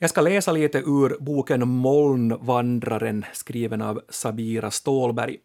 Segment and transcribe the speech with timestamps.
[0.00, 5.36] Jag ska läsa lite ur boken Molnvandraren skriven av Sabira Stålberg.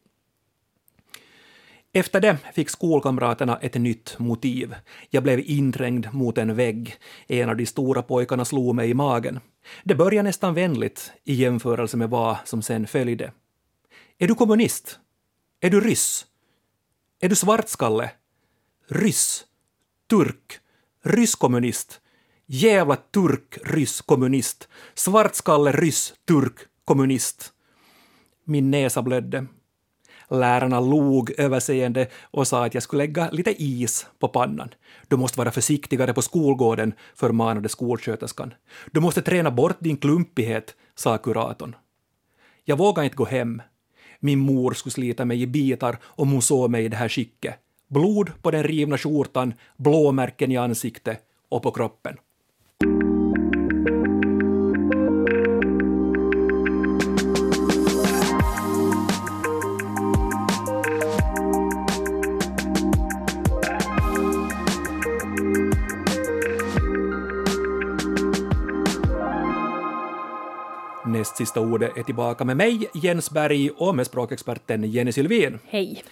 [1.93, 4.75] Efter det fick skolkamraterna ett nytt motiv.
[5.09, 6.95] Jag blev inträngd mot en vägg.
[7.27, 9.39] En av de stora pojkarna slog mig i magen.
[9.83, 13.31] Det började nästan vänligt i jämförelse med vad som sen följde.
[14.17, 14.99] Är du kommunist?
[15.61, 16.25] Är du ryss?
[17.21, 18.11] Är du svartskalle?
[18.89, 19.45] Ryss?
[20.09, 20.59] Turk?
[21.03, 21.99] Rysskommunist?
[22.45, 24.67] Jävla turk, ryss, kommunist.
[24.93, 26.53] Svartskalle, ryss, turk,
[26.85, 27.53] kommunist.
[28.43, 29.45] Min näsa blödde.
[30.29, 34.69] Lärarna log överseende och sa att jag skulle lägga lite is på pannan.
[35.07, 38.53] Du måste vara försiktigare på skolgården, förmanade skolsköterskan.
[38.91, 41.75] Du måste träna bort din klumpighet, sa kuratorn.
[42.65, 43.61] Jag vågade inte gå hem.
[44.19, 47.55] Min mor skulle slita mig i bitar om hon såg mig i det här skicket.
[47.87, 52.17] Blod på den rivna skjortan, blåmärken i ansiktet och på kroppen.
[71.23, 75.59] Näst sista ordet är tillbaka med mig, Jens Berg, och med språkexperten Jenny Sylvin.
[75.65, 76.03] Hej.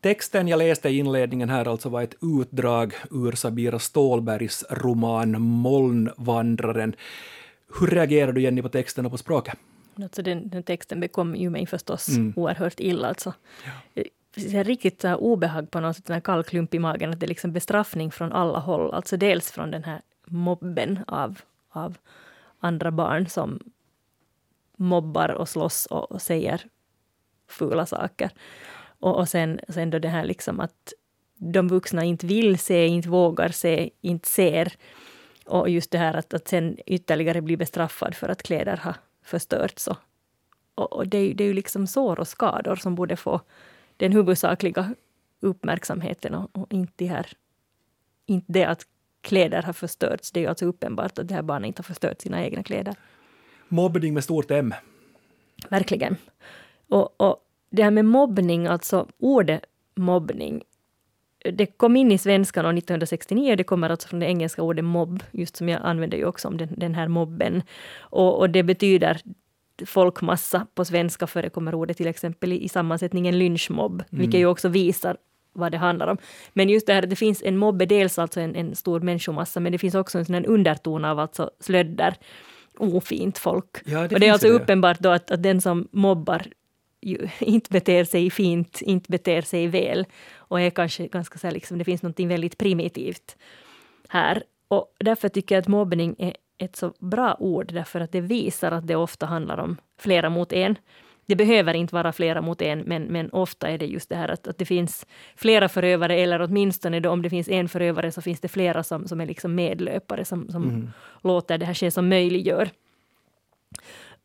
[0.00, 6.94] Texten jag läste i inledningen här alltså var ett utdrag ur Sabira Stålbergs roman Molnvandraren.
[7.80, 9.54] Hur reagerar du, Jenny, på texten och på språket?
[10.02, 12.32] Alltså den, den texten bekom ju mig förstås mm.
[12.36, 13.08] oerhört illa.
[13.08, 13.34] Alltså.
[13.94, 14.02] Ja.
[14.34, 17.28] Jag riktigt så obehag på något sätt, en kall klump i magen, att det är
[17.28, 18.94] liksom bestraffning från alla håll.
[18.94, 21.96] Alltså dels från den här mobben av, av
[22.60, 23.60] andra barn som
[24.80, 26.66] mobbar och slåss och, och säger
[27.48, 28.30] fula saker.
[29.00, 30.92] Och, och sen, sen då det här liksom att
[31.36, 34.72] de vuxna inte vill se, inte vågar se, inte ser.
[35.46, 39.88] Och just det här att, att sen ytterligare bli bestraffad för att kläder har förstörts.
[39.88, 39.96] Och,
[40.74, 43.40] och, och det, är, det är ju liksom sår och skador som borde få
[43.96, 44.94] den huvudsakliga
[45.40, 47.26] uppmärksamheten och, och inte, det här,
[48.26, 48.86] inte det att
[49.20, 50.32] kläder har förstörts.
[50.32, 52.94] Det är ju alltså uppenbart att det här barnet inte har förstört sina egna kläder.
[53.70, 54.74] Mobbning med stort M.
[55.68, 56.16] Verkligen.
[56.88, 57.36] Och, och
[57.70, 59.64] det här med mobbning, alltså ordet
[59.94, 60.62] mobbning,
[61.52, 65.56] det kom in i svenskan 1969, det kommer alltså från det engelska ordet mobb, just
[65.56, 67.62] som jag använder ju också om den, den här mobben.
[67.98, 69.20] Och, och, det betyder
[69.86, 74.06] folkmassa på svenska förekommer ordet till exempel i, i sammansättningen lynchmobb, mm.
[74.20, 75.16] vilket ju också visar
[75.52, 76.16] vad det handlar om.
[76.52, 79.60] Men just det här att det finns en mobb dels alltså en, en stor människomassa,
[79.60, 82.14] men det finns också en sån underton av alltså slödder
[82.80, 83.76] ofint folk.
[83.84, 84.54] Ja, det och det är alltså det.
[84.54, 86.46] uppenbart då att, att den som mobbar
[87.38, 91.78] inte beter sig fint, inte beter sig väl och är kanske ganska så här, liksom,
[91.78, 93.36] det finns något väldigt primitivt
[94.08, 94.42] här.
[94.68, 98.72] Och därför tycker jag att mobbning är ett så bra ord därför att det visar
[98.72, 100.76] att det ofta handlar om flera mot en.
[101.30, 104.28] Det behöver inte vara flera mot en, men, men ofta är det just det här
[104.28, 108.22] att, att det finns flera förövare, eller åtminstone då, om det finns en förövare så
[108.22, 110.90] finns det flera som, som är liksom medlöpare som, som mm.
[111.22, 112.70] låter det här ske, som möjliggör.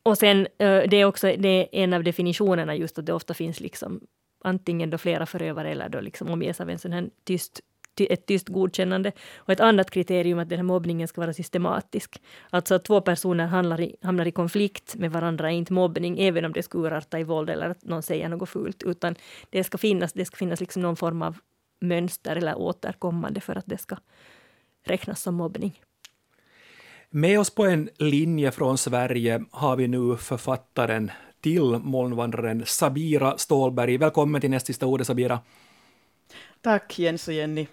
[0.03, 3.59] Och sen, det är också det är en av definitionerna just att det ofta finns
[3.59, 4.01] liksom
[4.43, 7.61] antingen då flera förövare eller då liksom omges av en sån här tyst
[7.99, 9.11] ett tyst godkännande.
[9.35, 12.21] Och ett annat kriterium är att den här mobbningen ska vara systematisk.
[12.49, 16.45] Alltså att två personer hamnar i, hamnar i konflikt med varandra är inte mobbning, även
[16.45, 19.15] om det skulle urarta i våld eller att någon säger något fult, utan
[19.49, 21.37] det ska finnas, det ska finnas liksom någon form av
[21.81, 23.97] mönster eller återkommande för att det ska
[24.83, 25.81] räknas som mobbning.
[27.09, 31.11] Med oss på en linje från Sverige har vi nu författaren
[31.41, 33.97] till Molnvandraren Sabira Stålberg.
[33.97, 35.39] Välkommen till näst sista ordet Sabira.
[36.61, 37.67] Tack Jens och Jenny.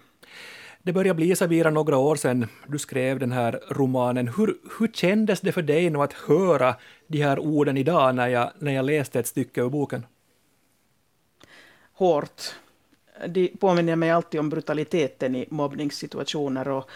[0.85, 4.27] Det börjar bli Sabira några år sedan du skrev den här romanen.
[4.27, 6.75] Hur, hur kändes det för dig nu att höra
[7.07, 10.05] de här orden idag när jag, när jag läste ett stycke ur boken?
[11.93, 12.41] Hårt.
[13.27, 16.89] Det påminner mig alltid om brutaliteten i mobbningssituationer och,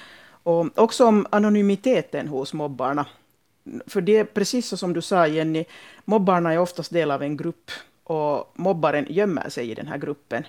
[0.43, 3.05] och också om anonymiteten hos mobbarna.
[3.87, 5.65] För det är precis så som du sa Jenny,
[6.05, 7.71] mobbarna är oftast del av en grupp
[8.03, 10.43] och mobbaren gömmer sig i den här gruppen.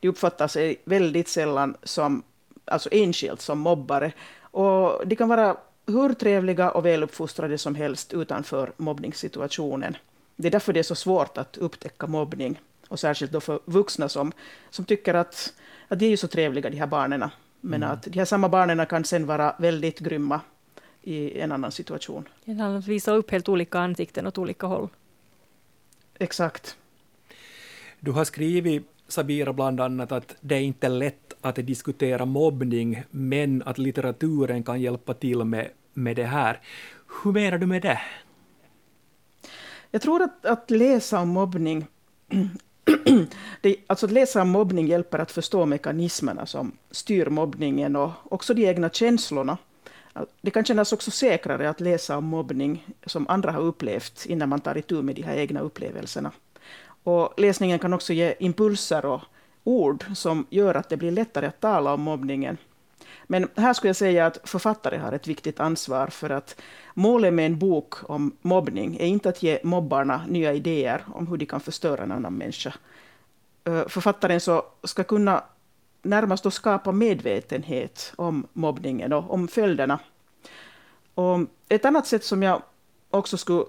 [0.00, 2.22] De uppfattar sig väldigt sällan som
[2.64, 4.12] alltså enskilt som mobbare.
[4.40, 5.56] Och de kan vara
[5.86, 9.96] hur trevliga och väluppfostrade som helst utanför mobbningssituationen.
[10.36, 12.60] Det är därför det är så svårt att upptäcka mobbning.
[12.88, 14.32] Och särskilt då för vuxna som,
[14.70, 15.52] som tycker att,
[15.88, 17.30] att de är ju så trevliga, de här barnen.
[17.60, 17.94] Men mm.
[17.94, 20.40] att de här samma barnen kan sen vara väldigt grymma
[21.02, 22.28] i en annan situation.
[22.44, 24.88] De visar upp helt olika ansikten åt olika håll.
[26.18, 26.76] Exakt.
[28.00, 33.62] Du har skrivit, Sabira, bland annat att det är inte lätt att diskutera mobbning, men
[33.66, 36.60] att litteraturen kan hjälpa till med, med det här.
[37.22, 38.00] Hur menar du med det?
[39.90, 41.86] Jag tror att, att läsa om mobbning
[43.60, 48.54] det, alltså att läsa om mobbning hjälper att förstå mekanismerna som styr mobbningen och också
[48.54, 49.58] de egna känslorna.
[50.40, 54.60] Det kan kännas också säkrare att läsa om mobbning som andra har upplevt innan man
[54.60, 56.32] tar itu med de här egna upplevelserna.
[57.02, 59.20] Och läsningen kan också ge impulser och
[59.64, 62.58] ord som gör att det blir lättare att tala om mobbningen.
[63.26, 66.60] Men här skulle jag säga att författare har ett viktigt ansvar för att
[66.94, 71.36] målet med en bok om mobbning är inte att ge mobbarna nya idéer om hur
[71.36, 72.74] de kan förstöra en annan människa.
[73.64, 75.44] Eh, författaren så ska kunna
[76.02, 79.98] närmast att skapa medvetenhet om mobbningen och om följderna.
[81.14, 81.38] Och
[81.68, 82.62] ett annat sätt som jag
[83.10, 83.64] också skulle,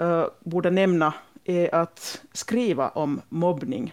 [0.00, 1.14] uh, borde nämna
[1.44, 3.92] är att skriva om mobbning.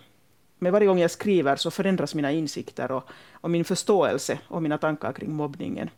[0.64, 4.78] Men varje gång jag skriver så förändras mina insikter och, och min förståelse och mina
[4.78, 5.90] tankar kring mobbningen.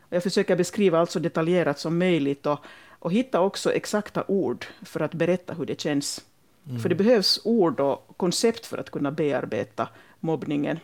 [0.00, 2.58] Och jag försöker beskriva allt så detaljerat som möjligt och,
[2.98, 6.24] och hitta också exakta ord för att berätta hur det känns.
[6.68, 6.80] Mm.
[6.80, 9.88] För det behövs ord och koncept för att kunna bearbeta
[10.20, 10.78] mobbningen.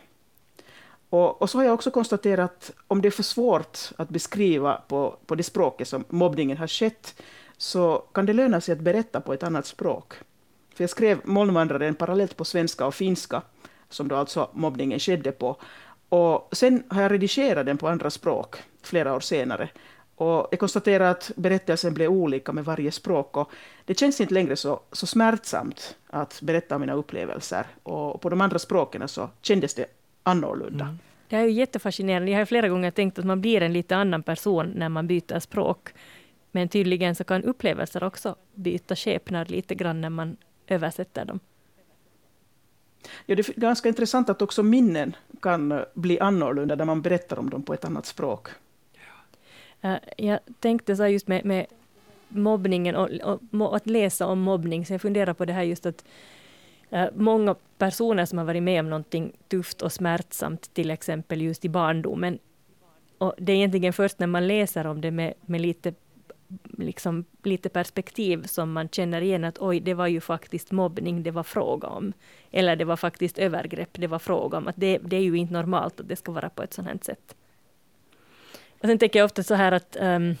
[1.09, 4.81] Och, och, så har jag också konstaterat att om det är för svårt att beskriva
[4.87, 7.21] på, på det språket som mobbningen har skett,
[7.57, 10.13] så kan det löna sig att berätta på ett annat språk.
[10.75, 13.41] För jag skrev Molnvandraren parallellt på svenska och finska,
[13.89, 15.57] som då alltså mobbningen skedde på.
[16.09, 19.69] Och sen har jag redigerat den på andra språk flera år senare.
[20.15, 23.37] Och jag konstaterar att berättelsen blev olika med varje språk.
[23.37, 23.51] Och
[23.85, 27.65] det känns inte längre så, så smärtsamt att berätta om mina upplevelser.
[27.83, 29.85] Och på de andra språken så kändes det
[30.23, 30.85] annorlunda.
[30.85, 30.99] Mm.
[31.29, 32.31] Det är ju jättefascinerande.
[32.31, 35.39] Jag har flera gånger tänkt att man blir en lite annan person när man byter
[35.39, 35.89] språk.
[36.51, 40.37] Men tydligen så kan upplevelser också byta skepnad lite grann när man
[40.71, 41.39] översätter dem.
[43.25, 47.39] Ja, det är ganska intressant att också minnen kan eh, bli annorlunda när man berättar
[47.39, 48.47] om dem på ett annat språk.
[49.85, 51.65] Uh, jag tänkte så just med, med
[52.27, 53.09] mobbningen och,
[53.51, 56.05] och, att läsa om mobbning, så jag funderar på det här just att
[56.93, 61.65] uh, många personer som har varit med om någonting tufft och smärtsamt, till exempel just
[61.65, 62.39] i barndomen,
[63.17, 65.93] och det är egentligen först när man läser om det med, med lite
[66.77, 71.31] liksom lite perspektiv som man känner igen att oj, det var ju faktiskt mobbning det
[71.31, 72.13] var fråga om.
[72.51, 74.67] Eller det var faktiskt övergrepp det var fråga om.
[74.67, 76.99] Att det, det är ju inte normalt att det ska vara på ett sådant här
[77.01, 77.35] sätt.
[78.81, 80.35] Och sen tänker jag ofta så här att um,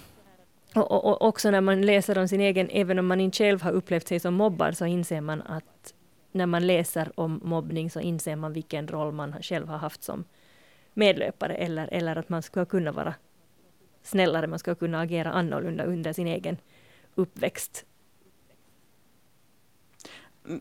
[0.75, 3.61] och, och, och, också när man läser om sin egen, även om man inte själv
[3.61, 5.93] har upplevt sig som mobbad, så inser man att
[6.31, 10.23] när man läser om mobbning så inser man vilken roll man själv har haft som
[10.93, 13.13] medlöpare eller, eller att man skulle kunna vara
[14.03, 16.57] snällare, man ska kunna agera annorlunda under sin egen
[17.15, 17.85] uppväxt.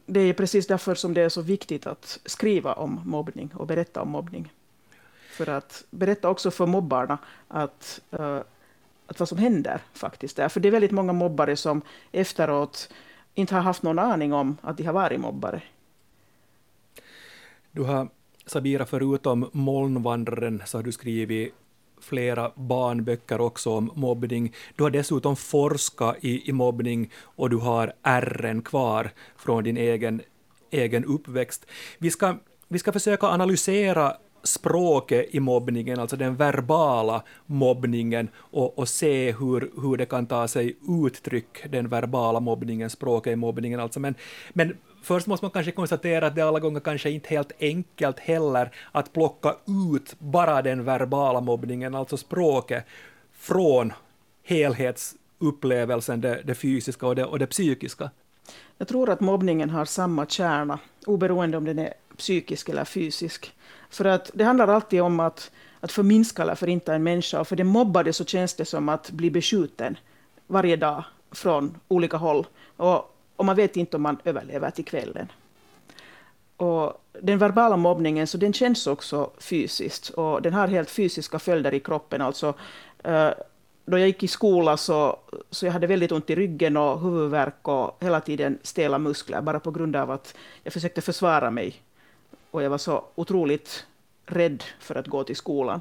[0.07, 4.03] Det är precis därför som det är så viktigt att skriva om mobbning och berätta
[4.03, 4.53] om mobbning.
[5.31, 8.41] För att berätta också för mobbarna att, uh,
[9.07, 10.49] att vad som händer faktiskt är.
[10.49, 11.83] För det är väldigt många mobbare som
[12.13, 12.93] efteråt
[13.35, 15.63] inte har haft någon aning om att de har varit mobbare.
[17.73, 18.09] Du har,
[18.47, 21.55] Sabira, förutom Molnvandraren så har du skrivit
[22.01, 24.55] flera barnböcker också om mobbning.
[24.77, 30.23] Du har dessutom forskat i, i mobbning och du har ärren kvar från din egen,
[30.71, 31.67] egen uppväxt.
[31.99, 32.37] Vi ska,
[32.69, 39.71] vi ska försöka analysera språket i mobbningen, alltså den verbala mobbningen och, och se hur,
[39.83, 40.77] hur det kan ta sig
[41.07, 43.81] uttryck, den verbala mobbningen, språket i mobbningen.
[43.81, 44.01] Alltså.
[44.01, 44.15] Men,
[44.53, 48.71] men först måste man kanske konstatera att det alla gånger kanske inte helt enkelt heller
[48.93, 49.57] att plocka
[49.95, 52.85] ut bara den verbala mobbningen, alltså språket,
[53.33, 53.93] från
[54.45, 58.11] helhetsupplevelsen, det, det fysiska och det, och det psykiska.
[58.79, 63.53] Jag tror att mobbningen har samma kärna, oberoende om den är psykisk eller fysisk.
[63.91, 65.51] För att det handlar alltid om att,
[65.81, 67.41] att förminska eller förinta en människa.
[67.41, 69.99] Och för den mobbade så känns det som att bli beskjuten
[70.47, 72.47] varje dag från olika håll.
[72.77, 75.33] Och och man vet inte om man överlever till kvällen.
[76.57, 81.75] Och den verbala mobbningen så den känns också fysiskt och den har helt fysiska följder
[81.75, 82.21] i kroppen.
[82.21, 82.55] Alltså,
[83.05, 83.31] eh,
[83.91, 85.19] då jag gick i skolan så,
[85.51, 89.61] så jag hade väldigt ont i ryggen och huvudvärk och hela tiden stela muskler bara
[89.61, 91.83] på grund av att jag försökte försvara mig.
[92.51, 93.87] Och jag var så otroligt
[94.27, 95.81] rädd för att gå till skolan.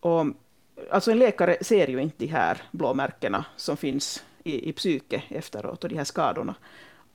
[0.00, 0.26] Och,
[0.90, 5.84] alltså en läkare ser ju inte de här blåmärkena som finns i, i psyke efteråt
[5.84, 6.54] och de här skadorna.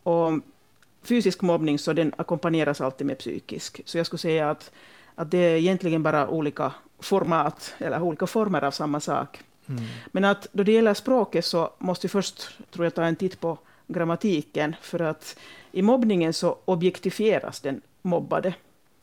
[0.03, 0.31] Och
[1.03, 3.81] fysisk mobbning så den ackompanjeras alltid med psykisk.
[3.85, 4.71] Så jag skulle säga att,
[5.15, 9.43] att det är egentligen bara olika format eller olika former av samma sak.
[9.71, 9.83] Mm.
[10.11, 13.39] Men att då det gäller språket så måste vi först tror jag, ta en titt
[13.39, 14.75] på grammatiken.
[14.81, 15.37] För att
[15.71, 18.53] i mobbningen så objektifieras den mobbade.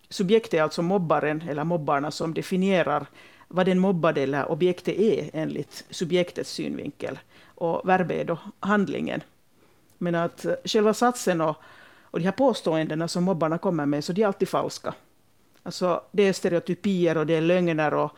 [0.08, 3.06] Subjektet är alltså mobbaren eller mobbarna som definierar
[3.48, 7.18] vad den mobbade eller objektet är enligt subjektets synvinkel.
[7.44, 9.20] Och verbet är då handlingen.
[9.98, 11.56] Men att själva satsen och,
[12.02, 14.94] och de här påståendena som mobbarna kommer med, så de är alltid falska.
[15.62, 18.12] Alltså, det är stereotypier och det är lögner och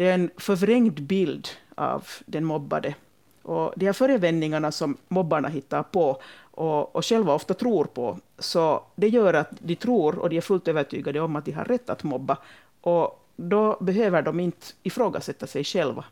[0.00, 2.94] det är en förvrängd bild av den mobbade.
[3.42, 8.82] Och de här förevändningarna som mobbarna hittar på och, och själva ofta tror på, så
[8.94, 11.90] det gör att de tror och de är fullt övertygade om att de har rätt
[11.90, 12.36] att mobba.
[12.80, 16.04] Och då behöver de inte ifrågasätta sig själva.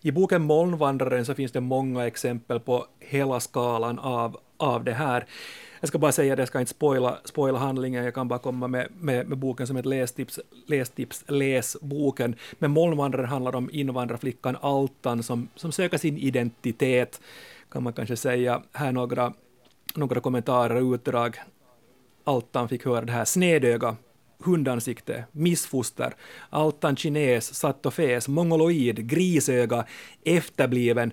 [0.00, 5.26] I boken Molnvandraren så finns det många exempel på hela skalan av, av det här.
[5.86, 8.68] Jag ska bara säga det, jag ska inte spoila, spoila handlingen, jag kan bara komma
[8.68, 12.34] med, med, med boken som ett lästips, lästips, läs boken.
[12.58, 17.20] Men Molnvandraren handlar om invandrarflickan Altan som, som söker sin identitet,
[17.70, 18.62] kan man kanske säga.
[18.72, 19.32] Här några,
[19.94, 21.36] några kommentarer och utdrag.
[22.24, 23.96] Altan fick höra det här snedöga,
[24.38, 26.14] hundansikte, missfoster,
[26.50, 29.84] altan kines, satt och fes, mongoloid, grisöga,
[30.24, 31.12] efterbliven.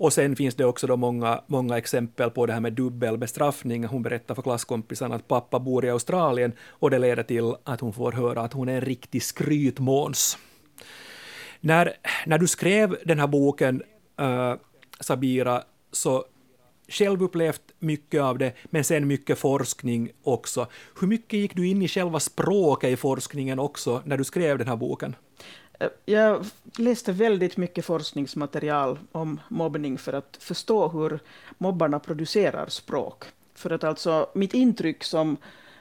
[0.00, 3.84] Och sen finns det också då många, många exempel på det här med dubbelbestraffning.
[3.84, 7.92] Hon berättar för klasskompisarna att pappa bor i Australien och det leder till att hon
[7.92, 10.38] får höra att hon är en riktig skrytmåns.
[11.60, 11.92] När,
[12.26, 13.82] när du skrev den här boken,
[14.20, 14.54] äh,
[15.00, 16.24] Sabira, så
[16.88, 20.66] själv upplevt mycket av det, men sen mycket forskning också.
[21.00, 24.68] Hur mycket gick du in i själva språket i forskningen också när du skrev den
[24.68, 25.16] här boken?
[26.04, 26.44] Jag
[26.78, 31.18] läste väldigt mycket forskningsmaterial om mobbning för att förstå hur
[31.58, 33.24] mobbarna producerar språk.
[33.54, 35.36] För att alltså, mitt intryck som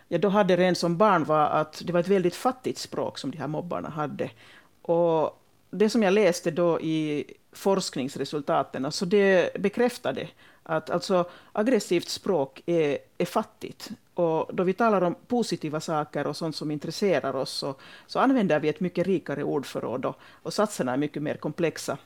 [0.08, 3.32] jag då hade redan som barn var att det var ett väldigt fattigt språk som
[3.32, 4.30] de här mobbarna hade.
[4.82, 10.28] Och det som jag läste då i forskningsresultaten, alltså det bekräftade
[10.70, 13.90] att alltså aggressivt språk är, är fattigt.
[14.14, 17.76] Och då vi talar om positiva saker och sånt som intresserar oss så,
[18.08, 21.98] så använder vi ett mycket rikare ordförråd och, och satserna är mycket mer komplexa.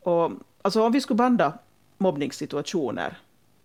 [0.00, 0.30] Och,
[0.62, 1.58] alltså om vi skulle banda
[1.98, 3.18] mobbningssituationer,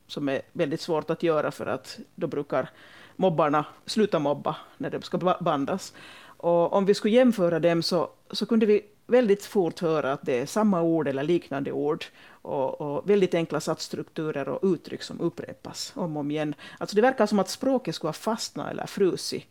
[0.07, 2.69] som är väldigt svårt att göra för att då brukar
[3.15, 5.93] mobbarna sluta mobba när de ska bandas.
[6.37, 10.39] Och om vi skulle jämföra dem så, så kunde vi väldigt fort höra att det
[10.39, 15.91] är samma ord eller liknande ord och, och, väldigt enkla satsstrukturer och uttryck som upprepas
[15.95, 16.55] om och om igen.
[16.77, 19.45] Alltså det verkar som att språket skulle ha fastnat eller frusit.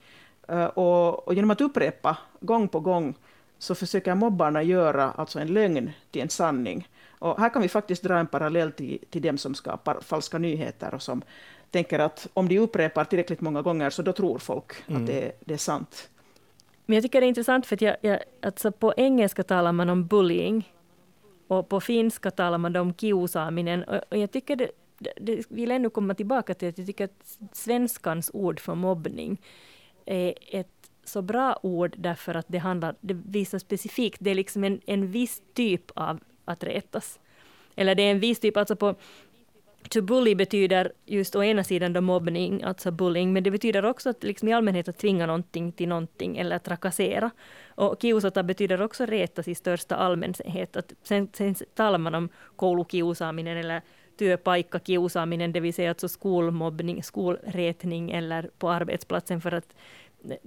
[0.52, 3.14] Uh, och, och, genom att upprepa gång på gång
[3.58, 6.88] så försöker mobbarna göra alltså en lögn till en sanning.
[7.18, 10.94] Och här kan vi faktiskt dra en parallell till, till dem som skapar falska nyheter
[10.94, 11.22] och som
[11.70, 15.02] tänker att om de upprepar tillräckligt många gånger så då tror folk mm.
[15.02, 16.08] att det, det är sant.
[16.86, 19.90] Men jag tycker det är intressant för att jag, jag, alltså på engelska talar man
[19.90, 20.72] om bullying
[21.46, 23.84] och på finska talar man om kiusaaminen.
[23.84, 27.04] Och, och jag tycker det, det, det vill ännu komma tillbaka till att jag tycker
[27.04, 29.40] att svenskans ord för mobbning
[30.06, 34.64] är ett så bra ord därför att det handlar, det visar specifikt, det är liksom
[34.64, 37.20] en, en viss typ av att retas.
[37.74, 38.94] Eller det är en viss typ, alltså på
[39.90, 44.10] To bully betyder just å ena sidan då mobbning, alltså bullying, men det betyder också
[44.10, 47.30] att liksom i allmänhet att tvinga någonting till någonting eller trakassera.
[47.74, 50.76] Och kiusata betyder också retas i största allmänhet.
[50.76, 53.82] Att sen, sen talar man om koulukiusaaminen eller
[54.18, 59.74] työpaikkakiusaaminen, det vill säga alltså skolmobbning, skolretning eller på arbetsplatsen för att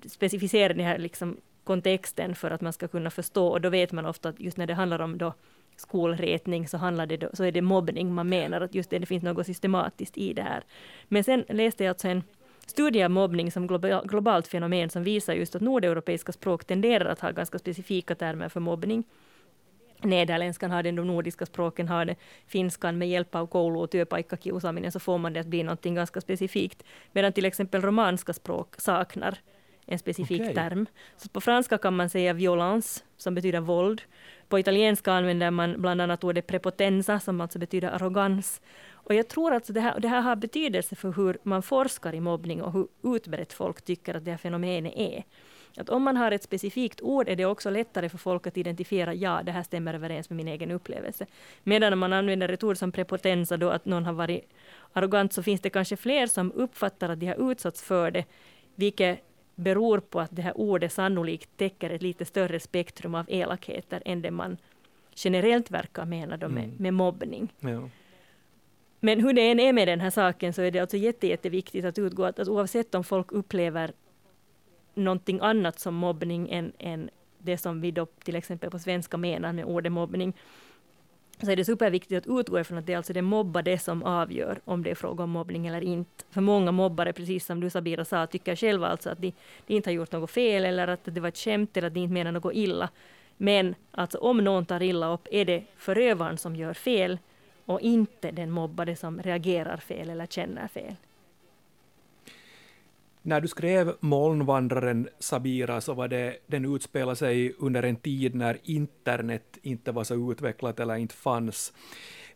[0.08, 3.48] specificera den här liksom kontexten för att man ska kunna förstå.
[3.48, 5.34] Och då vet man ofta att just när det handlar om då
[5.80, 9.06] skolretning så, handlar det då, så är det mobbning man menar, att just det, det
[9.06, 10.64] finns något systematiskt i det här.
[11.08, 12.24] Men sen läste jag alltså en
[12.66, 13.68] studie av mobbning som
[14.04, 18.60] globalt fenomen som visar just att nordeuropeiska språk tenderar att ha ganska specifika termer för
[18.60, 19.04] mobbning.
[20.04, 22.16] Nederländskan har det, de nordiska språken har det,
[22.48, 26.22] finskan med hjälp av koulu och työpaikkakiusaaminen så får man det att bli något ganska
[26.22, 26.84] specifikt.
[27.12, 29.38] Medan till exempel romanska språk saknar
[29.90, 30.54] en specifik okay.
[30.54, 30.86] term.
[31.18, 34.02] Så på franska kan man säga violence, som betyder våld.
[34.48, 38.62] På italienska använder man bland annat ordet prepotenza, som alltså betyder arrogans.
[38.92, 42.20] Och jag tror att det här, det här har betydelse för hur man forskar i
[42.20, 45.24] mobbning och hur utbrett folk tycker att det här fenomenet är.
[45.78, 49.14] Att om man har ett specifikt ord är det också lättare för folk att identifiera,
[49.14, 51.26] ja, det här stämmer överens med min egen upplevelse.
[51.64, 54.50] Medan om man använder ett ord som prepotenza, då att någon har varit
[54.94, 58.26] arrogant, så finns det kanske fler som uppfattar att de har utsatts för det,
[58.76, 59.20] vilket
[59.60, 64.22] beror på att det här ordet sannolikt täcker ett lite större spektrum av elakheter än
[64.22, 64.58] det man
[65.16, 66.76] generellt verkar mena då med, mm.
[66.80, 67.54] med mobbning.
[67.60, 67.90] Ja.
[69.00, 71.86] Men hur det än är med den här saken så är det alltså jätte, jätteviktigt
[71.86, 73.92] att utgå att, att oavsett om folk upplever
[74.94, 79.54] någonting annat som mobbning än, än det som vi då till exempel på svenska menar
[79.54, 80.34] med ordet mobbning,
[81.46, 84.60] så är det superviktigt att utgå ifrån att det är alltså det mobbade som avgör
[84.66, 86.24] om det är fråga om mobbning eller inte.
[86.30, 89.34] För många mobbare, precis som du Sabira sa, tycker själva alltså att de,
[89.68, 92.00] de inte har gjort något fel eller att det var ett skämt eller att de
[92.00, 92.90] inte menar något illa.
[93.38, 97.18] Men alltså, om någon tar illa upp är det förövaren som gör fel
[97.66, 100.96] och inte den mobbade som reagerar fel eller känner fel.
[103.22, 108.58] När du skrev Molnvandraren, Sabira, så var det, den utspelar sig under en tid när
[108.64, 111.74] internet inte var så utvecklat eller inte fanns.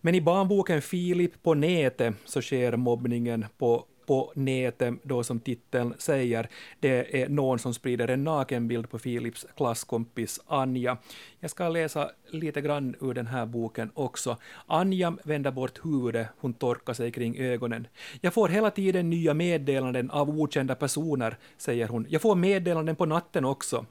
[0.01, 5.93] Men i barnboken Filip på nätet så sker mobbningen på på nätet, då som titeln
[5.97, 10.97] säger, det är någon som sprider en nakenbild på Philips klasskompis Anja.
[11.39, 14.37] Jag ska läsa lite grann ur den här boken också.
[14.67, 17.87] Anja vänder bort huvudet, hon torkar sig kring ögonen.
[18.21, 22.05] Jag får hela tiden nya meddelanden av okända personer, säger hon.
[22.09, 23.85] Jag får meddelanden på natten också.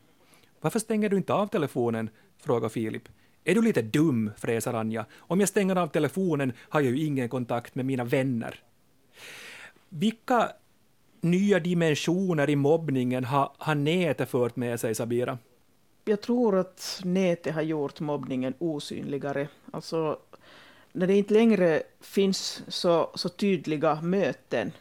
[0.61, 2.11] Varför stänger du inte av telefonen?
[2.43, 3.09] frågar Filip.
[3.45, 5.07] Är du lite dum, fräser Anja.
[5.19, 8.61] Om jag stänger av telefonen har jag ju ingen kontakt med mina vänner.
[9.95, 10.53] Vilka
[11.21, 15.39] nya dimensioner i mobbningen har, har nätet fört med sig, Sabira?
[16.05, 19.49] Jag tror att nätet har gjort mobbningen osynligare.
[19.71, 20.19] Alltså,
[20.93, 24.73] när det inte längre finns så, så tydliga möten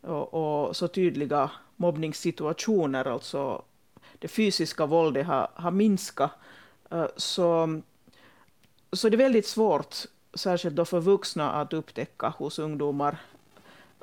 [0.00, 3.62] och, och så tydliga mobbningssituationer, alltså
[4.18, 6.30] det fysiska våldet har, har minskat,
[6.90, 7.80] eh, så,
[8.92, 9.96] så det är väldigt svårt,
[10.34, 13.18] särskilt då för vuxna, att upptäcka hos ungdomar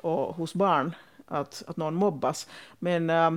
[0.00, 0.94] och hos barn
[1.26, 2.48] att, att någon mobbas.
[2.78, 3.30] Men äh,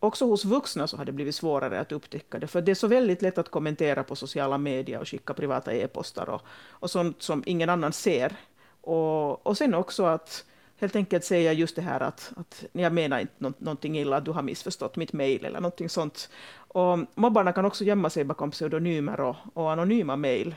[0.00, 2.88] också hos vuxna så har det blivit svårare att upptäcka det, för det är så
[2.88, 7.42] väldigt lätt att kommentera på sociala medier och skicka privata e-postar och, och sånt som
[7.46, 8.36] ingen annan ser.
[8.80, 10.44] Och, och sen också att
[10.76, 14.30] helt enkelt säga just det här att, att jag menar inte nå någonting illa, du
[14.30, 16.28] har missförstått mitt mejl eller någonting sånt.
[16.56, 20.54] Och mobbarna kan också gömma sig bakom pseudonymer och, och anonyma mejl.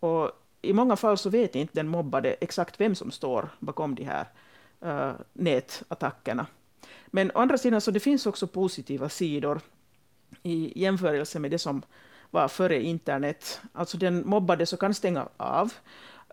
[0.00, 0.30] Och
[0.62, 4.26] i många fall så vet inte den mobbade exakt vem som står bakom de här
[4.84, 6.46] uh, nätattackerna.
[7.06, 9.60] Men å andra sidan så det finns också positiva sidor
[10.42, 11.82] i jämförelse med det som
[12.30, 13.60] var före internet.
[13.72, 15.72] Alltså den mobbade så kan stänga av,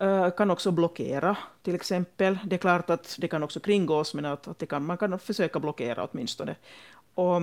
[0.01, 2.39] uh, kan också blockera till exempel.
[2.43, 5.19] Det är klart att det kan också kringgås, men att, att det kan, man kan
[5.19, 6.55] försöka blockera åtminstone.
[7.15, 7.41] Och,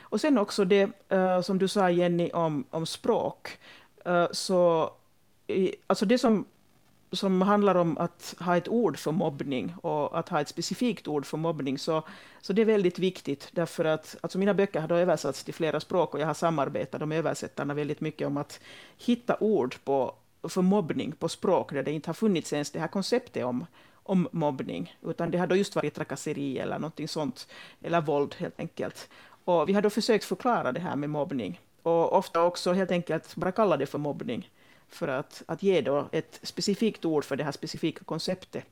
[0.00, 3.58] och sen också det uh, som du sa Jenny om, om språk.
[4.06, 4.90] Uh, så
[5.46, 6.44] i, alltså det som
[7.16, 11.26] som handlar om att ha ett ord för mobbning och att ha ett specifikt ord
[11.26, 12.02] för mobbning, så,
[12.40, 16.14] så det är väldigt viktigt, därför att alltså mina böcker har översatts till flera språk
[16.14, 18.60] och jag har samarbetat med översättarna väldigt mycket om att
[18.98, 20.14] hitta ord på,
[20.48, 24.28] för mobbning på språk där det inte har funnits ens det här konceptet om, om
[24.32, 27.48] mobbning, utan det har då just varit trakasseri eller någonting sånt,
[27.82, 29.08] eller våld helt enkelt.
[29.44, 33.36] Och vi har då försökt förklara det här med mobbning och ofta också helt enkelt
[33.36, 34.50] bara kalla det för mobbning
[34.88, 38.64] för att, att ge då ett specifikt ord för det här specifika konceptet.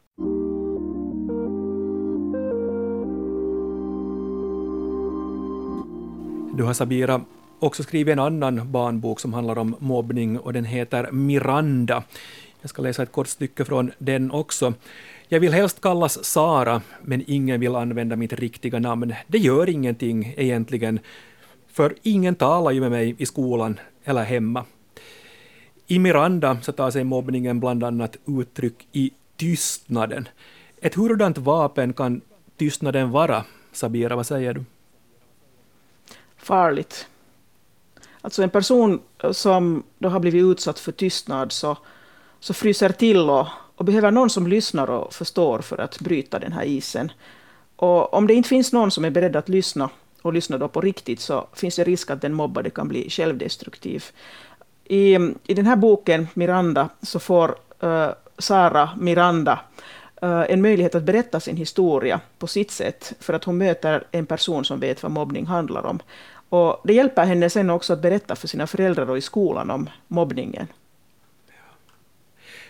[6.55, 7.21] Du har Sabira
[7.59, 12.03] också skrivit en annan barnbok som handlar om mobbning och den heter Miranda.
[12.61, 14.75] Jag ska läsa ett kort stycke från den också.
[15.29, 19.15] Jag vill helst kallas Sara, men ingen vill använda mitt riktiga namn.
[19.27, 21.01] Det gör ingenting egentligen,
[21.69, 24.65] för ingen talar ju med mig i skolan eller hemma.
[25.93, 30.29] I Miranda så tar sig mobbningen bland annat uttryck i tystnaden.
[30.81, 32.21] Ett hurdant vapen kan
[32.57, 33.45] tystnaden vara?
[33.73, 34.65] Sabira, vad säger du?
[36.37, 37.07] Farligt.
[38.21, 41.77] Alltså en person eh, som då har blivit utsatt för tystnad så,
[42.41, 46.53] så fryser till och, och behöver någon som lyssnar och förstår för att bryta den
[46.53, 47.13] här isen.
[47.77, 49.91] Och om det inte finns någon som är beredd att lyssna
[50.23, 54.05] och lyssna då på riktigt så finns det risk att den mobbade kan bli självdestruktiv.
[54.93, 59.61] I, I den här boken, Miranda, så får uh, Sara Miranda
[60.23, 64.27] uh, en möjlighet att berätta sin historia på sitt sätt, för att hon möter en
[64.27, 65.99] person som vet vad mobbning handlar om.
[66.49, 69.91] Och det hjälper henne sen också att berätta för sina föräldrar och i skolan om
[70.09, 70.67] mobbningen.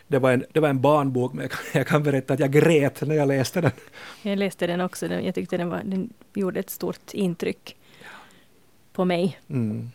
[0.07, 2.51] Det var, en, det var en barnbok, men jag kan, jag kan berätta att jag
[2.51, 3.73] grät när jag läste den.
[4.23, 5.07] Jag läste den också.
[5.07, 7.77] Jag tyckte den, var, den gjorde ett stort intryck
[8.93, 9.39] på mig.
[9.49, 9.91] Mm.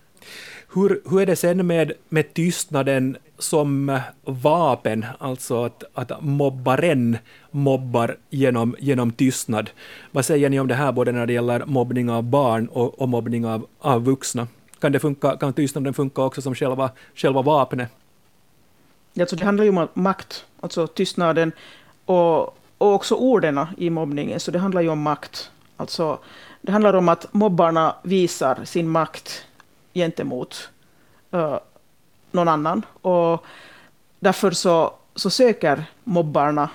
[0.73, 7.17] Hur, hur är det sen med, med tystnaden som vapen, alltså att, att mobbaren
[7.51, 9.69] mobbar genom, genom tystnad?
[10.11, 13.09] Vad säger ni om det här, både när det gäller mobbning av barn och, och
[13.09, 14.47] mobbning av, av vuxna?
[14.79, 17.89] Kan, det funka, kan tystnaden funka också som själva, själva vapnet?
[19.19, 21.51] Alltså det handlar ju om makt, alltså tystnaden
[22.05, 22.43] och,
[22.77, 25.51] och också orden i mobbningen, så det handlar ju om makt.
[25.77, 26.19] Alltså,
[26.61, 29.46] det handlar om att mobbarna visar sin makt
[29.97, 30.69] gentemot
[31.33, 31.57] uh,
[32.31, 32.85] någon annan.
[33.01, 33.45] Och
[34.19, 36.69] därför så, så söker mobbarna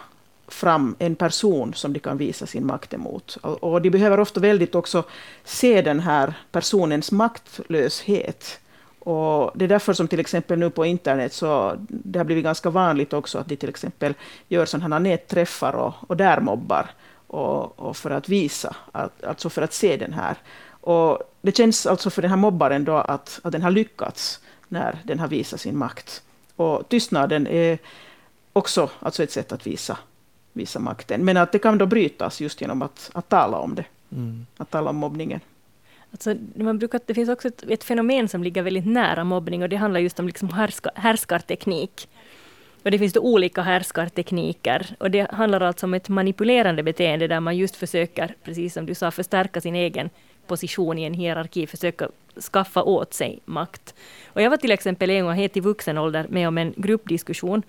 [0.49, 3.37] fram en person som de kan visa sin makt emot.
[3.43, 5.05] Och, och de behöver ofta väldigt också
[5.45, 8.61] se den här personens maktlöshet
[9.05, 12.71] Och det är därför som till exempel nu på internet så det har blivit ganska
[12.71, 14.15] vanligt också att de till exempel
[14.49, 16.91] gör sådana nätträffar och, och där mobbar.
[17.27, 20.37] Och, och, för att visa, att, alltså för att se den här.
[20.81, 24.99] Och det känns alltså för den här mobbaren då att, att den har lyckats när
[25.05, 26.23] den har visat sin makt.
[26.57, 27.79] Och tystnaden är
[28.53, 29.99] också alltså ett sätt att visa,
[30.53, 31.25] visa makten.
[31.25, 33.85] Men att det kan då brytas just genom att, att tala om det.
[34.13, 34.47] Mm.
[34.57, 35.41] Att tala om mobbningen.
[36.11, 39.69] Alltså, man brukar, det finns också ett, ett, fenomen som ligger väldigt nära mobbning och
[39.69, 42.09] det handlar just om liksom härska, härskarteknik.
[42.83, 44.97] Och det finns då olika härskartekniker.
[44.99, 48.95] Och det handlar alltså om ett manipulerande beteende där man just försöker, precis som du
[48.95, 50.11] sa, förstärka sin egen
[50.47, 52.09] position i en hierarki, försöka
[52.53, 53.95] skaffa åt sig makt.
[54.27, 57.63] Och jag var till exempel en gång helt i vuxen ålder med om en gruppdiskussion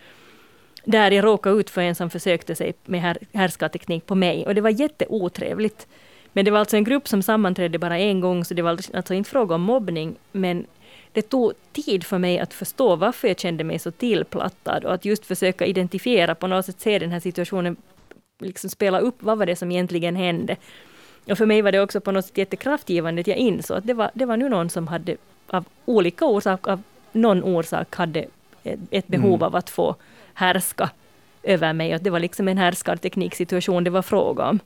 [0.84, 4.46] där jag råkade ut för en som försökte sig med härskarteknik på mig.
[4.46, 5.88] Och det var jätteotrevligt.
[6.34, 9.14] Men det var alltså en grupp som sammanträdde bara en gång, så det var alltså
[9.14, 10.66] inte fråga om mobbning, men
[11.12, 15.06] det tog tid för mig att förstå varför jag kände mig så tillplattad och att
[15.06, 17.76] just försöka identifiera, på något sätt se den här situationen,
[18.40, 20.56] liksom spela upp vad var det som egentligen hände.
[21.30, 23.94] Och för mig var det också på något sätt jättekraftgivande att jag insåg att det
[23.94, 28.26] var, det var nu någon som hade av olika orsaker, av någon orsak hade
[28.90, 29.44] ett behov mm.
[29.44, 29.96] av att få
[30.34, 30.90] härska
[31.44, 31.96] över mig.
[31.96, 34.60] Och det var liksom en härskartekniksituation det var fråga om.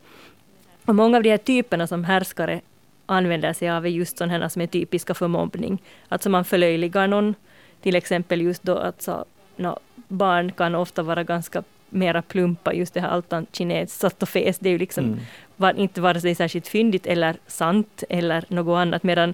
[0.85, 2.61] Och många av de här typerna som härskare
[3.05, 5.81] använder sig av är just sådana som är typiska för mobbning.
[6.09, 7.35] Alltså man förlöjligar någon,
[7.81, 9.07] till exempel just då att
[9.55, 14.29] no, barn kan ofta vara ganska mera plumpa, just det här altan kines satt och
[14.29, 15.19] fes, det är ju liksom mm.
[15.55, 19.33] var, inte vare sig särskilt fyndigt eller sant eller något annat, medan,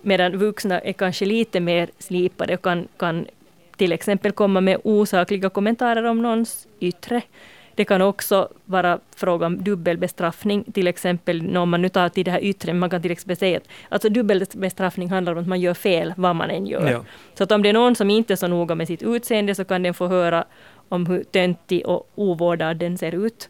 [0.00, 3.26] medan vuxna är kanske lite mer slipade och kan, kan
[3.76, 7.22] till exempel komma med osakliga kommentarer om någons yttre.
[7.74, 12.30] Det kan också vara fråga om dubbelbestraffning, till exempel om man nu tar till det
[12.30, 15.74] här yttre, man kan till exempel säga att alltså dubbelbestraffning handlar om att man gör
[15.74, 16.90] fel vad man än gör.
[16.90, 17.04] Ja.
[17.34, 19.64] Så att om det är någon som inte är så noga med sitt utseende så
[19.64, 20.44] kan den få höra
[20.90, 23.48] om hur töntig och ovårdad den ser ut.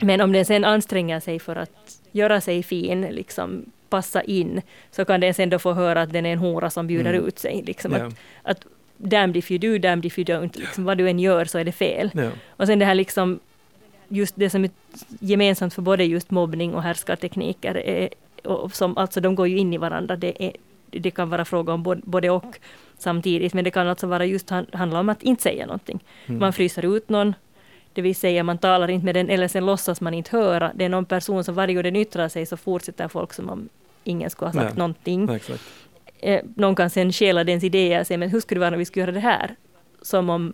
[0.00, 5.04] Men om den sen anstränger sig för att göra sig fin, liksom passa in, så
[5.04, 7.26] kan den sen då få höra att den är en hora som bjuder mm.
[7.26, 7.62] ut sig.
[7.66, 8.06] Liksom ja.
[8.06, 10.58] att, att damned if you do, damned if you don't.
[10.58, 12.10] Liksom, vad du än gör så är det fel.
[12.14, 12.30] Ja.
[12.48, 13.38] Och sen det här liksom,
[14.08, 14.70] just det som är
[15.20, 18.08] gemensamt för både just mobbning och härskartekniker, är,
[18.44, 20.16] och som, alltså de går ju in i varandra.
[20.16, 20.52] Det, är,
[20.90, 22.58] det kan vara fråga om både, både och
[22.98, 26.04] samtidigt, men det kan alltså vara just handla om att inte säga någonting.
[26.26, 26.40] Mm.
[26.40, 27.34] Man fryser ut någon,
[27.92, 30.72] det vill säga man talar inte med den, eller sen låtsas man inte höra.
[30.74, 33.68] Det är någon person som varje gång den yttrar sig så fortsätter folk som om
[34.04, 34.78] ingen skulle ha sagt Nej.
[34.78, 35.26] någonting.
[35.26, 35.40] Nej,
[36.18, 38.78] eh, någon kan sen stjäla dens idéer och säga men hur skulle det vara om
[38.78, 39.56] vi skulle göra det här?
[40.02, 40.52] Som om,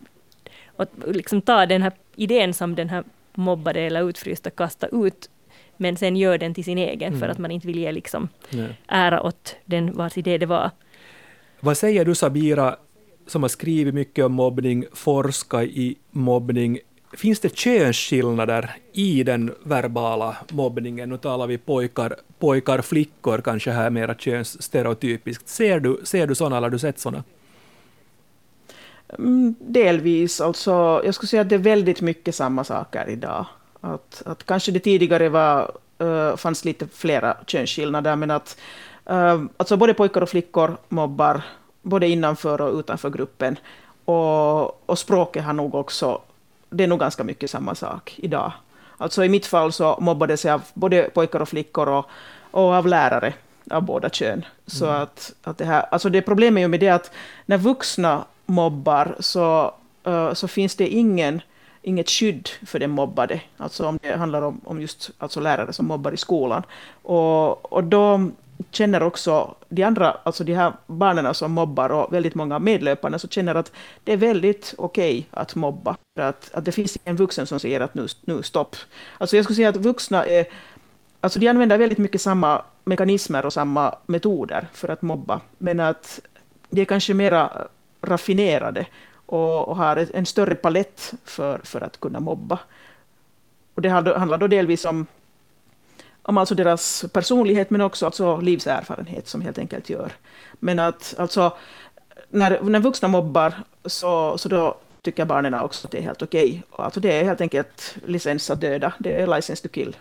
[0.77, 5.31] och liksom ta den här idén som den här mobbade eller utfrysta kastar ut
[5.77, 7.21] men sen gör den till sin egen mm.
[7.21, 8.29] för att man inte vill ge liksom
[8.87, 10.71] ära åt den vars idé det var.
[11.65, 12.77] Vad säger du Sabira,
[13.27, 16.79] som har skrivit mycket om mobbning, forskat i mobbning,
[17.17, 21.09] Finns det könsskillnader i den verbala mobbningen?
[21.09, 25.49] Nu talar vi pojkar, pojkar flickor kanske här mera könsstereotypiskt.
[25.49, 27.25] Ser du, ser du sådana eller har du sett sådana?
[29.19, 30.41] Mm, delvis.
[30.41, 33.47] Alltså, jag skulle säga att det är väldigt mycket samma saker idag.
[33.81, 35.73] Att, att kanske det tidigare var,
[36.03, 38.92] uh, fanns lite flera könsskillnader, men att uh,
[39.57, 41.43] alltså både pojkar och flickor mobbar,
[41.83, 43.59] både innanför och utanför gruppen.
[44.05, 46.21] Och, och språket har nog också
[46.73, 48.53] det är nog ganska mycket samma sak idag.
[48.97, 52.07] Alltså i mitt fall så mobbades jag av både pojkar och flickor och,
[52.51, 53.35] och av lärare
[53.71, 54.45] av båda kön.
[54.67, 55.03] Så mm.
[55.03, 57.11] att, att det här, alltså det problemet är ju med det att
[57.47, 59.75] när vuxna mobbar så,
[60.07, 61.41] uh, så finns det ingen,
[61.83, 63.41] inget skydd för den mobbade.
[63.57, 66.63] Alltså om det handlar om, om just alltså lärare som mobbar i skolan.
[67.03, 68.31] Och, och då
[68.71, 73.29] känner också de andra, alltså de här barnen som mobbar och väldigt många medlöparna, så
[73.29, 73.73] känner att
[74.05, 75.97] det är väldigt okej okay att mobba.
[76.17, 78.77] För att, att det finns en vuxen som säger att nu, nu stopp.
[79.19, 80.47] Alltså jag skulle säga att vuxna är,
[81.21, 86.21] alltså de använder väldigt mycket samma mekanismer och samma metoder för att mobba, men att
[86.71, 87.69] de är kanske mera
[88.03, 88.87] raffinerade
[89.27, 92.59] och, och har en större palett för, för att kunna mobba.
[93.75, 95.07] Och det handlar då delvis om
[96.23, 100.13] om alltså deras personlighet men också alltså livserfarenhet som helt enkelt gör.
[100.53, 101.57] Men att alltså
[102.31, 103.55] när, när vuxna mobbar
[103.85, 106.63] så, så då tycker barnen också att det är helt okej.
[106.71, 106.85] Okay.
[106.85, 109.97] Alltså det är helt enkelt licens att döda, det är license to kill.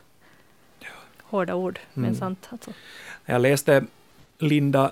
[1.22, 2.20] Hårda ord, men mm.
[2.20, 2.48] sant.
[2.50, 2.72] Alltså.
[3.26, 3.86] Jag läste
[4.38, 4.92] Linda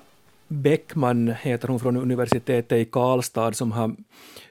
[0.52, 3.96] Bäckman heter hon från universitetet i Karlstad som har,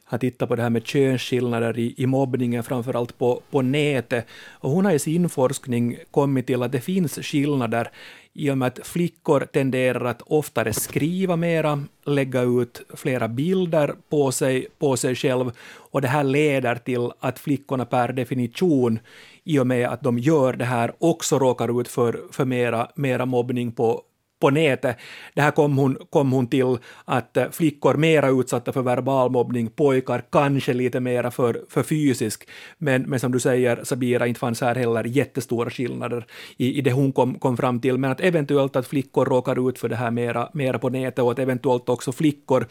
[0.05, 4.27] har tittat på det här med könsskillnader i, i mobbningen, framförallt på, på nätet.
[4.51, 7.91] Och hon har i sin forskning kommit till att det finns skillnader
[8.33, 14.33] i och med att flickor tenderar att oftare skriva mera, lägga ut flera bilder på
[14.33, 18.99] sig, på sig själv och det här leder till att flickorna per definition
[19.45, 23.27] i och med att de gör det här också råkar ut för, för mera, mera
[23.27, 24.03] mobbning på,
[24.41, 24.97] på nätet.
[25.35, 29.69] Det här kom hon, kom hon till att eh, flickor mera utsatta för verbal mobbning,
[29.69, 32.49] pojkar kanske lite mera för, för fysisk.
[32.79, 36.93] Men, men som du säger, Sabira, inte fanns här heller jättestora skillnader i, i det
[36.93, 37.99] hon kom, kom fram till.
[37.99, 41.33] Men att eventuellt att flickor råkar ut för det här mera, mera på nätet och
[41.33, 42.67] att eventuellt också flickor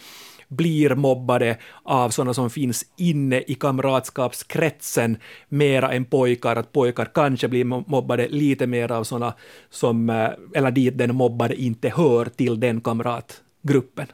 [0.47, 5.17] blir mobbade av sådana som finns inne i kamratskapskretsen
[5.49, 9.33] mera än pojkar, att pojkar kanske blir mobbade lite mer av sådana
[9.69, 14.07] som, eh, eller dit den mobbade inte hör till den kamratgruppen.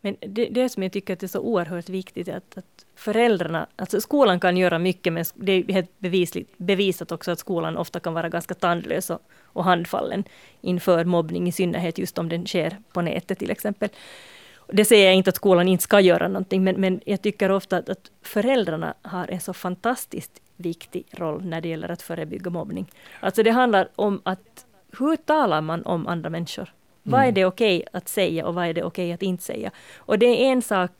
[0.00, 3.66] Men det, det som jag tycker att är så oerhört viktigt är att, att föräldrarna,
[3.76, 8.00] alltså skolan kan göra mycket, men det är helt bevisligt, bevisat också att skolan ofta
[8.00, 10.24] kan vara ganska tandlös och, och handfallen
[10.60, 13.88] inför mobbning, i synnerhet just om den sker på nätet till exempel.
[14.72, 17.76] Det säger jag inte att skolan inte ska göra någonting, men, men jag tycker ofta
[17.76, 22.90] att, att föräldrarna har en så fantastiskt viktig roll när det gäller att förebygga mobbning.
[23.20, 24.66] Alltså det handlar om att
[24.98, 26.62] hur talar man om andra människor?
[26.62, 26.72] Mm.
[27.02, 27.34] Vad är mm.
[27.34, 29.70] det okej okay att säga och vad är det okej okay att inte säga?
[29.96, 30.90] Och det är en sak,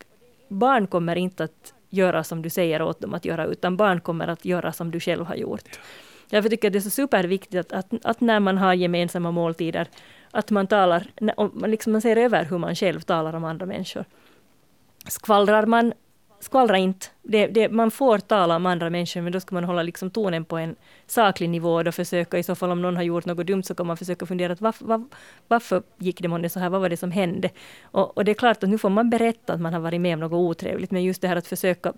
[0.49, 4.29] barn kommer inte att göra som du säger åt dem att göra, utan barn kommer
[4.29, 5.79] att göra som du själv har gjort.
[6.31, 9.31] Därför tycker jag att det är så superviktigt att, att, att när man har gemensamma
[9.31, 9.89] måltider,
[10.31, 11.07] att man talar,
[11.67, 14.05] liksom man ser över hur man själv talar om andra människor.
[15.09, 15.93] Skvallrar man,
[16.45, 17.07] skvallra inte.
[17.23, 20.45] Det, det, man får tala om andra människor, men då ska man hålla liksom tonen
[20.45, 20.77] på en
[21.07, 23.87] saklig nivå och försöka, i så fall om någon har gjort något dumt, så kan
[23.87, 25.05] man försöka fundera, varför, var,
[25.49, 27.51] varför gick det månne så här, vad var det som hände?
[27.83, 30.15] Och, och det är klart att nu får man berätta att man har varit med
[30.15, 31.93] om något otrevligt, men just det här att försöka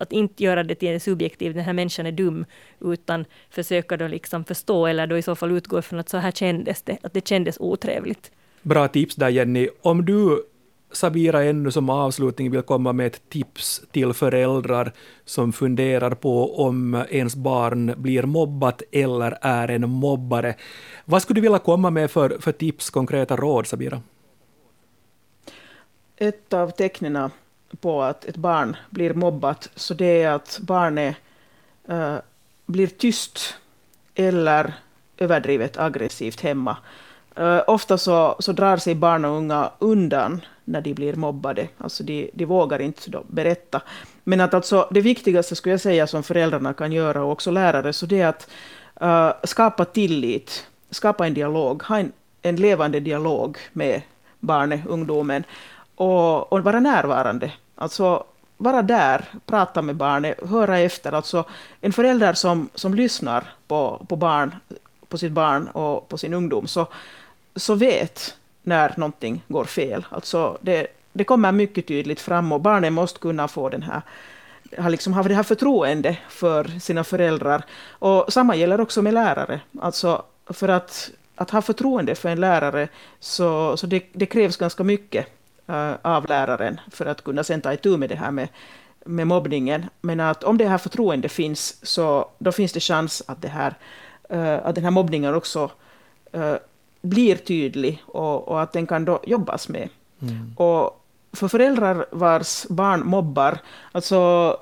[0.00, 2.44] att inte göra det till en subjektiv, den här människan är dum,
[2.80, 6.30] utan försöka då liksom förstå, eller då i så fall utgå från att så här
[6.30, 8.30] kändes det, att det kändes otrevligt.
[8.62, 9.68] Bra tips där Jenny.
[9.82, 10.44] Om du
[10.96, 14.92] Sabira ännu som avslutning vill komma med ett tips till föräldrar
[15.24, 20.54] som funderar på om ens barn blir mobbat eller är en mobbare.
[21.04, 24.02] Vad skulle du vilja komma med för, för tips, konkreta råd, Sabira?
[26.16, 27.30] Ett av tecknen
[27.80, 31.16] på att ett barn blir mobbat, så det är att barnet
[31.88, 32.16] äh,
[32.66, 33.54] blir tyst
[34.14, 34.74] eller
[35.16, 36.76] överdrivet aggressivt hemma.
[37.40, 41.68] Uh, ofta så, så drar sig barn och unga undan när de blir mobbade.
[41.78, 43.80] Alltså de, de vågar inte då berätta.
[44.24, 47.92] Men att alltså det viktigaste skulle jag säga som föräldrarna kan göra och också lärare,
[47.92, 48.48] så det är att
[49.02, 54.02] uh, skapa tillit, skapa en dialog, ha en, en levande dialog med
[54.40, 55.44] barnet, ungdomen
[55.94, 57.52] och, och vara närvarande.
[57.74, 58.24] Alltså
[58.56, 61.12] vara där, prata med barnet, höra efter.
[61.12, 61.44] Alltså
[61.80, 64.54] en förälder som, som lyssnar på, på, barn,
[65.08, 66.86] på sitt barn och på sin ungdom, så,
[67.56, 70.06] så vet när någonting går fel.
[70.10, 74.02] Alltså det, det kommer mycket tydligt fram och barnen måste kunna få den här
[74.78, 77.62] har liksom haft det här förtroende för sina föräldrar.
[77.88, 79.60] Och samma gäller också med lärare.
[79.80, 82.88] Alltså för att, att ha förtroende för en lärare
[83.20, 85.26] så, så det, det krävs ganska mycket
[85.70, 88.48] uh, av läraren för att kunna sen ta itu med det här med,
[89.04, 89.86] med mobbningen.
[90.00, 93.74] Men att om det här förtroendet finns, så då finns det chans att, det här,
[94.32, 95.70] uh, att den här mobbningen också
[96.34, 96.56] uh,
[97.06, 99.88] blir tydlig och, och, att den kan då jobbas med.
[100.22, 100.54] Mm.
[100.56, 103.58] Och för föräldrar vars barn mobbar,
[103.92, 104.56] alltså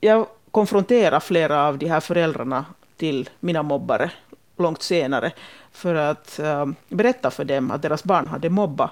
[0.00, 2.64] jag konfronterar flera av de här föräldrarna
[2.96, 4.10] till mina mobbare
[4.56, 5.32] långt senare
[5.72, 8.90] för att äh, berätta för dem att deras barn hade mobbat.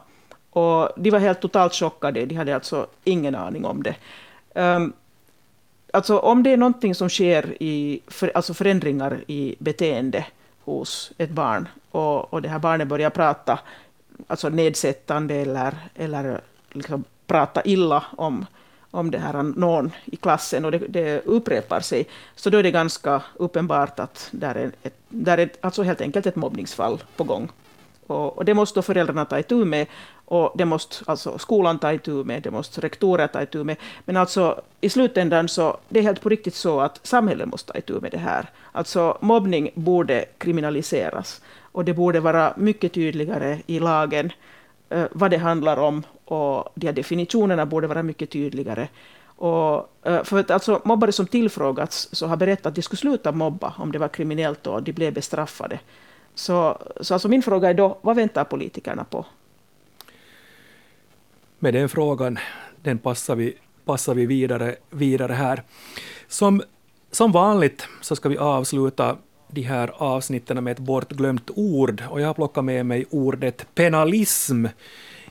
[0.50, 3.94] Och de var helt totalt chockade, de hade alltså ingen aning om det.
[4.54, 4.92] Um,
[5.92, 10.26] alltså om det är någonting som sker i, för, alltså förändringar i beteende
[10.64, 13.58] hos ett barn och, och det här barnet börjar prata
[14.26, 18.46] alltså nedsättande eller, eller liksom prata illa om,
[18.90, 22.70] om det här någon i klassen och det, det upprepar sig, så då är det
[22.70, 27.48] ganska uppenbart att där är, ett, där är alltså helt enkelt ett mobbningsfall på gång.
[28.10, 29.86] Och, och det måste föräldrarna ta itu med
[30.24, 33.76] och det måste alltså skolan ta itu med, det måste rektorer ta itu med.
[34.04, 37.78] Men alltså i slutändan så det är helt på riktigt så att samhället måste ta
[37.78, 38.46] itu med det här.
[38.72, 41.40] Alltså mobbning borde kriminaliseras
[41.72, 44.32] och det borde vara mycket tydligare i lagen
[44.88, 48.88] eh, vad det handlar om och de här definitionerna borde vara mycket tydligare.
[49.36, 53.32] Och, eh, för att alltså, mobbare som tillfrågats så har berättat att de skulle sluta
[53.32, 55.78] mobba om det var kriminellt och de blev bestraffade.
[56.34, 59.26] Så, så alltså min fråga är då, vad väntar politikerna på?
[61.60, 62.38] med den frågan,
[62.82, 65.62] den passar vi, passar vi vidare, vidare här.
[66.28, 66.62] Som,
[67.10, 69.16] som vanligt så ska vi avsluta
[69.48, 74.66] de här avsnitten med ett bortglömt ord och jag har plockat med mig ordet penalism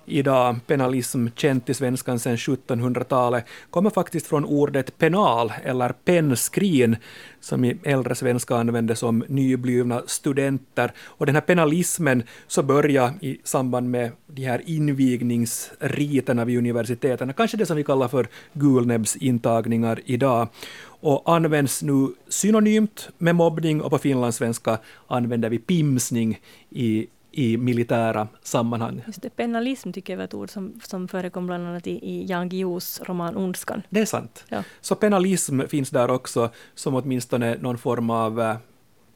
[0.09, 0.55] idag.
[0.67, 6.95] Penalism, känt i svenskan sedan 1700-talet, kommer faktiskt från ordet penal eller pennskrin
[7.39, 10.91] som i äldre svenska användes om nyblivna studenter.
[11.05, 17.57] Och den här penalismen så började i samband med de här invigningsriterna vid universiteten, kanske
[17.57, 20.47] det som vi kallar för gulnäbbsintagningar idag
[21.01, 28.27] och används nu synonymt med mobbning och på finlandssvenska använder vi pimsning i i militära
[28.43, 29.03] sammanhang.
[29.07, 32.25] Just det, penalism tycker jag var ett ord som, som förekom bland annat i, i
[32.25, 33.81] Jan Guillous roman Ondskan.
[33.89, 34.45] Det är sant.
[34.49, 34.63] Ja.
[34.81, 38.55] Så penalism finns där också som åtminstone någon form av eh,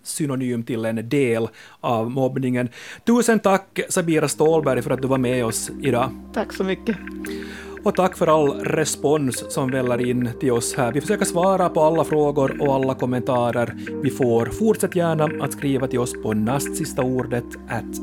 [0.03, 1.47] synonym till en del
[1.79, 2.69] av mobbningen.
[3.05, 6.11] Tusen tack Sabira Stålberg för att du var med oss idag.
[6.33, 6.97] Tack så mycket.
[7.83, 10.91] Och tack för all respons som väller in till oss här.
[10.91, 14.45] Vi försöker svara på alla frågor och alla kommentarer vi får.
[14.45, 17.45] Fortsätt gärna att skriva till oss på nastsistaordet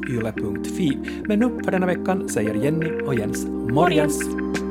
[0.08, 0.98] yle.fi.
[1.24, 4.24] Men nu för denna veckan säger Jenny och Jens morgens.
[4.24, 4.69] morgens.